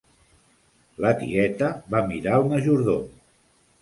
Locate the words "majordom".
2.55-3.05